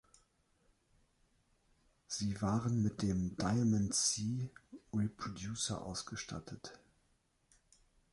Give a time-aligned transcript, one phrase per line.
[2.07, 4.49] Sie waren mit dem Diamond C
[4.91, 6.79] Reproducer ausgestattet.